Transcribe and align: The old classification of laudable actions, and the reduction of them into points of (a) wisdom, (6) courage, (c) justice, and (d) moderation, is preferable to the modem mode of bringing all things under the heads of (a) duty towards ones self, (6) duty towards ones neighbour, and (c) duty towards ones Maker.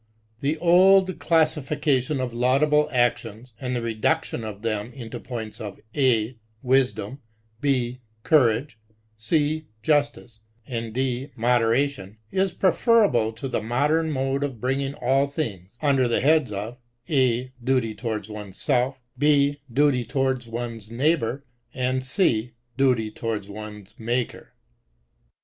The 0.39 0.57
old 0.57 1.19
classification 1.19 2.19
of 2.19 2.33
laudable 2.33 2.89
actions, 2.91 3.53
and 3.61 3.75
the 3.75 3.83
reduction 3.83 4.43
of 4.43 4.63
them 4.63 4.91
into 4.93 5.19
points 5.19 5.61
of 5.61 5.79
(a) 5.95 6.37
wisdom, 6.63 7.19
(6) 7.63 7.99
courage, 8.23 8.79
(c) 9.15 9.67
justice, 9.83 10.39
and 10.65 10.91
(d) 10.91 11.29
moderation, 11.35 12.17
is 12.31 12.51
preferable 12.51 13.31
to 13.33 13.47
the 13.47 13.61
modem 13.61 14.09
mode 14.09 14.43
of 14.43 14.59
bringing 14.59 14.95
all 14.95 15.27
things 15.27 15.77
under 15.83 16.07
the 16.07 16.21
heads 16.21 16.51
of 16.51 16.79
(a) 17.07 17.51
duty 17.63 17.93
towards 17.93 18.27
ones 18.27 18.57
self, 18.59 18.99
(6) 19.21 19.57
duty 19.71 20.03
towards 20.03 20.47
ones 20.47 20.89
neighbour, 20.89 21.45
and 21.75 22.03
(c) 22.03 22.53
duty 22.75 23.11
towards 23.11 23.47
ones 23.47 23.93
Maker. 23.99 24.55